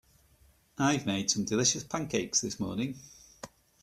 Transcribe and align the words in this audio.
I've 0.79 1.05
made 1.05 1.29
some 1.29 1.45
delicious 1.45 1.83
pancakes 1.83 2.41
this 2.41 2.59
morning. 2.59 2.97